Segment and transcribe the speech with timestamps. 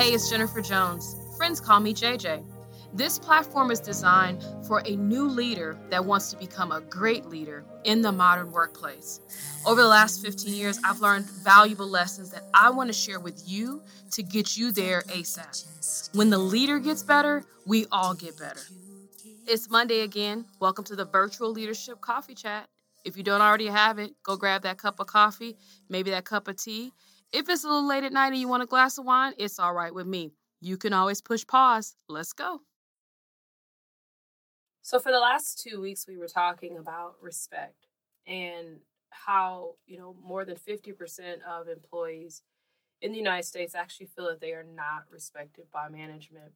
[0.00, 1.14] Hey, it's Jennifer Jones.
[1.36, 2.42] Friends call me JJ.
[2.94, 7.66] This platform is designed for a new leader that wants to become a great leader
[7.84, 9.20] in the modern workplace.
[9.66, 13.42] Over the last 15 years, I've learned valuable lessons that I want to share with
[13.46, 13.82] you
[14.12, 16.16] to get you there ASAP.
[16.16, 18.62] When the leader gets better, we all get better.
[19.46, 20.46] It's Monday again.
[20.60, 22.70] Welcome to the Virtual Leadership Coffee Chat.
[23.04, 25.58] If you don't already have it, go grab that cup of coffee,
[25.90, 26.94] maybe that cup of tea,
[27.32, 29.58] if it's a little late at night and you want a glass of wine, it's
[29.58, 30.32] all right with me.
[30.60, 31.94] You can always push pause.
[32.08, 32.60] Let's go.
[34.82, 37.86] So, for the last two weeks, we were talking about respect
[38.26, 38.80] and
[39.10, 42.42] how, you know, more than 50% of employees
[43.00, 46.52] in the United States actually feel that they are not respected by management.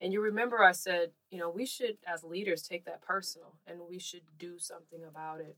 [0.00, 3.80] And you remember I said, you know, we should, as leaders, take that personal and
[3.88, 5.56] we should do something about it.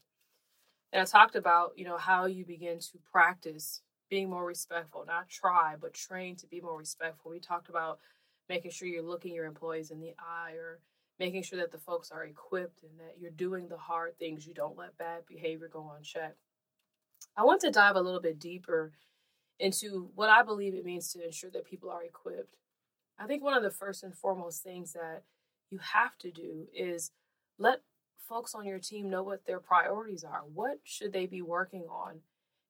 [0.93, 5.27] And I talked about, you know, how you begin to practice being more respectful, not
[5.31, 7.31] try, but train to be more respectful.
[7.31, 7.99] We talked about
[8.47, 10.81] making sure you're looking your employees in the eye or
[11.19, 14.47] making sure that the folks are equipped and that you're doing the hard things.
[14.47, 16.37] You don't let bad behavior go unchecked.
[17.39, 18.93] I want to dive a little bit deeper
[19.59, 22.57] into what I believe it means to ensure that people are equipped.
[23.19, 25.23] I think one of the first and foremost things that
[25.71, 27.13] you have to do is
[27.59, 27.81] let
[28.29, 30.43] folks on your team know what their priorities are.
[30.53, 32.21] What should they be working on?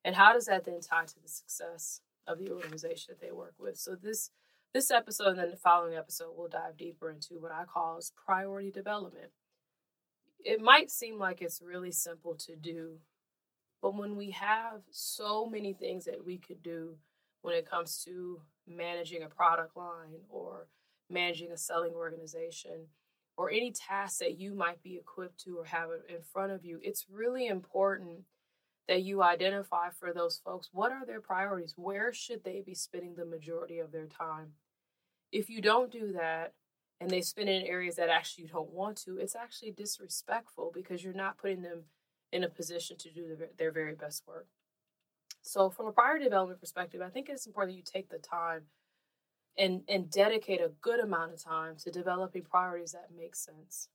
[0.05, 3.55] And how does that then tie to the success of the organization that they work
[3.59, 3.79] with?
[3.79, 4.31] So this
[4.75, 8.13] this episode and then the following episode we'll dive deeper into what I call as
[8.25, 9.31] priority development.
[10.45, 12.99] It might seem like it's really simple to do,
[13.81, 16.97] but when we have so many things that we could do
[17.43, 20.69] when it comes to managing a product line or
[21.11, 22.87] managing a selling organization
[23.37, 26.81] or any task that you might be equipped to or have in front of you,
[26.83, 28.25] it's really important
[28.89, 31.75] that you identify for those folks what are their priorities?
[31.77, 34.53] Where should they be spending the majority of their time?
[35.31, 36.55] If you don't do that
[37.01, 40.71] and they spend it in areas that actually you don't want to, it's actually disrespectful
[40.75, 41.85] because you're not putting them
[42.33, 44.47] in a position to do their very best work.
[45.43, 48.63] So, from a priority development perspective, I think it's important that you take the time
[49.59, 53.89] and, and dedicate a good amount of time to developing priorities that make sense.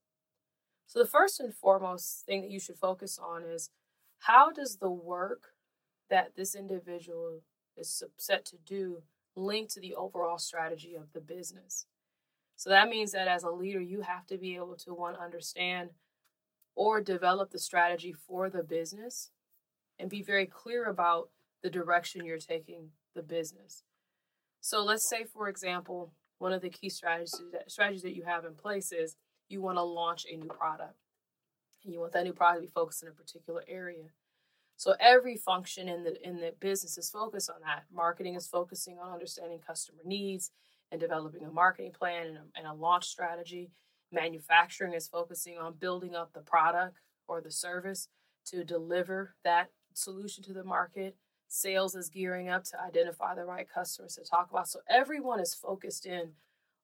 [0.85, 3.69] So, the first and foremost thing that you should focus on is
[4.19, 5.53] how does the work
[6.09, 7.41] that this individual
[7.75, 9.03] is set to do
[9.35, 11.85] link to the overall strategy of the business?
[12.55, 15.91] So that means that as a leader, you have to be able to one understand
[16.75, 19.31] or develop the strategy for the business
[19.99, 21.29] and be very clear about
[21.63, 23.83] the direction you're taking the business.
[24.61, 28.45] So let's say, for example, one of the key strategies that, strategies that you have
[28.45, 29.15] in place is
[29.49, 30.95] you want to launch a new product
[31.87, 34.03] and you want that new product to be focused in a particular area.
[34.75, 37.85] So every function in the in the business is focused on that.
[37.91, 40.51] Marketing is focusing on understanding customer needs
[40.91, 43.71] and developing a marketing plan and a, and a launch strategy.
[44.11, 48.07] Manufacturing is focusing on building up the product or the service
[48.45, 51.15] to deliver that solution to the market.
[51.47, 54.67] Sales is gearing up to identify the right customers to talk about.
[54.67, 56.33] So everyone is focused in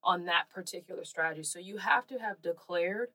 [0.04, 1.44] on that particular strategy.
[1.44, 3.10] So you have to have declared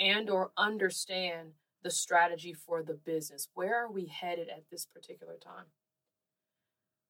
[0.00, 1.50] and or understand
[1.82, 3.48] the strategy for the business.
[3.54, 5.66] Where are we headed at this particular time?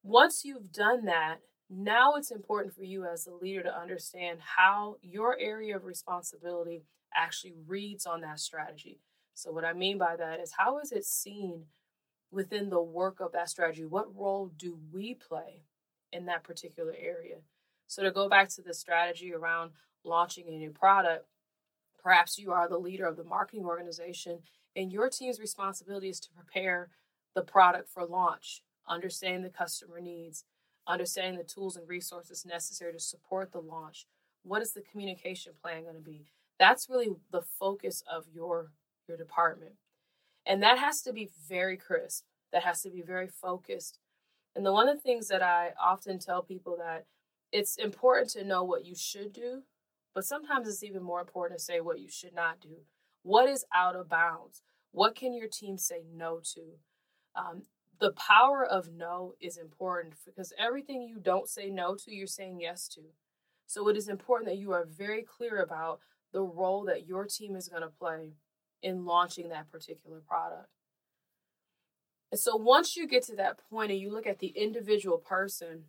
[0.03, 1.37] Once you've done that,
[1.69, 6.83] now it's important for you as a leader to understand how your area of responsibility
[7.15, 8.99] actually reads on that strategy.
[9.33, 11.65] So, what I mean by that is how is it seen
[12.29, 13.85] within the work of that strategy?
[13.85, 15.63] What role do we play
[16.11, 17.37] in that particular area?
[17.87, 19.71] So, to go back to the strategy around
[20.03, 21.25] launching a new product,
[22.01, 24.39] Perhaps you are the leader of the marketing organization,
[24.75, 26.89] and your team's responsibility is to prepare
[27.35, 30.45] the product for launch, understanding the customer needs,
[30.87, 34.07] understanding the tools and resources necessary to support the launch.
[34.43, 36.25] What is the communication plan going to be?
[36.59, 38.71] That's really the focus of your
[39.07, 39.73] your department.
[40.45, 42.25] And that has to be very crisp.
[42.51, 43.99] That has to be very focused.
[44.55, 47.05] And the one of the things that I often tell people that
[47.51, 49.63] it's important to know what you should do
[50.13, 52.85] but sometimes it's even more important to say what you should not do.
[53.23, 54.63] What is out of bounds?
[54.91, 56.61] What can your team say no to?
[57.35, 57.63] Um,
[57.99, 62.59] the power of no is important because everything you don't say no to, you're saying
[62.59, 63.01] yes to.
[63.67, 65.99] So it is important that you are very clear about
[66.33, 68.33] the role that your team is going to play
[68.81, 70.69] in launching that particular product.
[72.31, 75.83] And so once you get to that point and you look at the individual person,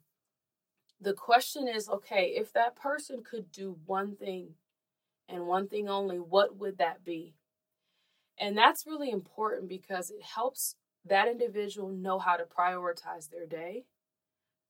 [1.02, 4.54] the question is okay, if that person could do one thing
[5.28, 7.34] and one thing only, what would that be?
[8.38, 13.84] And that's really important because it helps that individual know how to prioritize their day,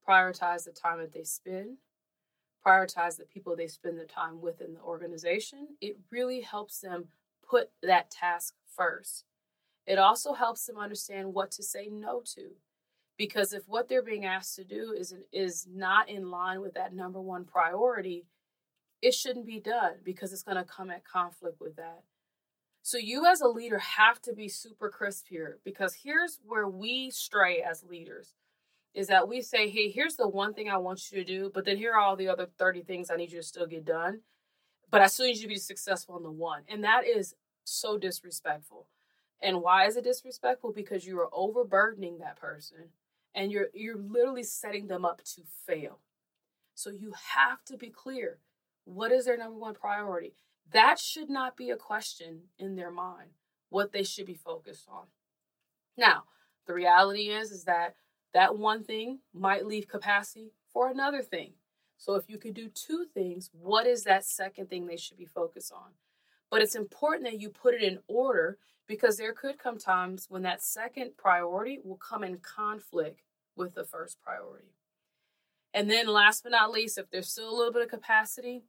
[0.08, 1.76] prioritize the time that they spend,
[2.66, 7.08] prioritize the people they spend the time with in the organization, it really helps them
[7.48, 9.24] put that task first.
[9.86, 12.52] It also helps them understand what to say no to.
[13.18, 16.94] Because if what they're being asked to do is, is not in line with that
[16.94, 18.26] number one priority,
[19.00, 22.02] it shouldn't be done because it's going to come at conflict with that.
[22.84, 27.10] So, you as a leader have to be super crisp here because here's where we
[27.10, 28.34] stray as leaders
[28.94, 31.64] is that we say, hey, here's the one thing I want you to do, but
[31.64, 34.20] then here are all the other 30 things I need you to still get done.
[34.90, 36.62] But I still need you to be successful in the one.
[36.68, 37.34] And that is
[37.64, 38.86] so disrespectful.
[39.40, 40.72] And why is it disrespectful?
[40.72, 42.90] Because you are overburdening that person
[43.34, 45.98] and you're you're literally setting them up to fail.
[46.74, 48.38] So you have to be clear.
[48.84, 50.34] What is their number one priority?
[50.72, 53.30] That should not be a question in their mind,
[53.68, 55.04] what they should be focused on.
[55.96, 56.24] Now,
[56.66, 57.94] the reality is is that
[58.32, 61.52] that one thing might leave capacity for another thing.
[61.98, 65.26] So if you could do two things, what is that second thing they should be
[65.26, 65.92] focused on?
[66.52, 70.42] But it's important that you put it in order because there could come times when
[70.42, 73.22] that second priority will come in conflict
[73.56, 74.74] with the first priority.
[75.72, 78.64] And then last but not least, if there's still a little bit of capacity,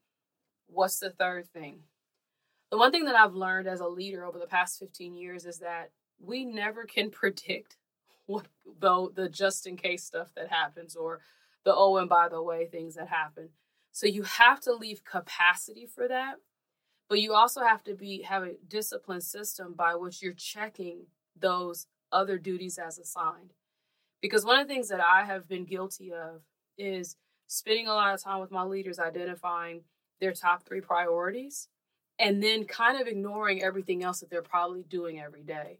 [0.68, 1.80] what's the third thing?
[2.72, 5.60] The one thing that I've learned as a leader over the past 15 years is
[5.60, 5.92] that
[6.22, 7.76] we never can predict
[8.28, 8.46] what
[8.80, 11.20] the, the just in case stuff that happens or
[11.66, 13.50] the oh and by the way things that happen.
[13.92, 16.36] So you have to leave capacity for that,
[17.10, 21.88] but you also have to be have a disciplined system by which you're checking those
[22.12, 23.54] other duties as assigned.
[24.22, 26.44] Because one of the things that I have been guilty of
[26.78, 27.18] is
[27.48, 29.82] spending a lot of time with my leaders identifying
[30.20, 31.68] their top three priorities
[32.20, 35.80] and then kind of ignoring everything else that they're probably doing every day.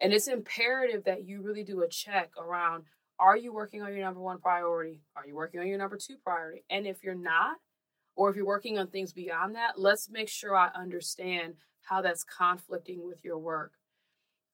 [0.00, 2.84] And it's imperative that you really do a check around
[3.20, 5.00] are you working on your number one priority?
[5.16, 6.62] Are you working on your number two priority?
[6.70, 7.56] And if you're not,
[8.18, 12.24] or if you're working on things beyond that, let's make sure I understand how that's
[12.24, 13.74] conflicting with your work.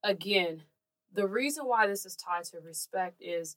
[0.03, 0.65] Again,
[1.11, 3.57] the reason why this is tied to respect is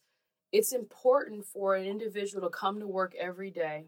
[0.53, 3.87] it's important for an individual to come to work every day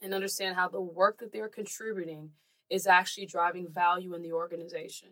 [0.00, 2.30] and understand how the work that they're contributing
[2.70, 5.10] is actually driving value in the organization.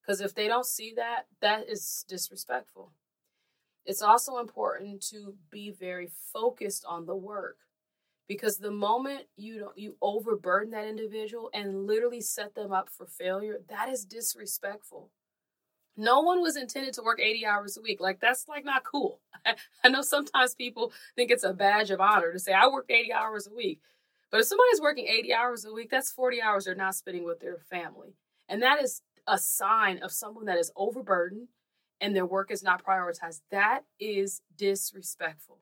[0.00, 2.92] Because if they don't see that, that is disrespectful.
[3.84, 7.58] It's also important to be very focused on the work
[8.32, 13.06] because the moment you don't you overburden that individual and literally set them up for
[13.06, 15.10] failure, that is disrespectful.
[15.98, 18.00] No one was intended to work 80 hours a week.
[18.00, 19.20] Like that's like not cool.
[19.84, 23.12] I know sometimes people think it's a badge of honor to say I worked 80
[23.12, 23.80] hours a week.
[24.30, 27.40] But if somebody's working 80 hours a week, that's 40 hours they're not spending with
[27.40, 28.14] their family.
[28.48, 31.48] And that is a sign of someone that is overburdened
[32.00, 33.42] and their work is not prioritized.
[33.50, 35.58] That is disrespectful.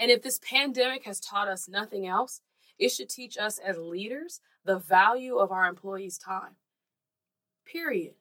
[0.00, 2.40] And if this pandemic has taught us nothing else,
[2.78, 6.56] it should teach us as leaders the value of our employees' time.
[7.66, 8.14] Period.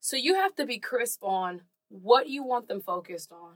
[0.00, 3.54] So you have to be crisp on what you want them focused on.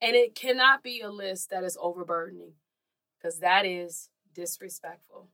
[0.00, 2.54] And it cannot be a list that is overburdening
[3.16, 5.28] because that is disrespectful.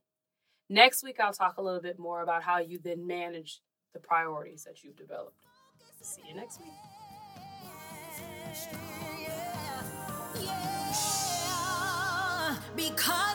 [0.69, 3.61] Next week, I'll talk a little bit more about how you then manage
[3.93, 5.41] the priorities that you've developed.
[6.01, 6.69] See you next week.
[12.99, 13.28] Because